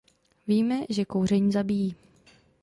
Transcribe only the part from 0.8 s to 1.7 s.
že kouření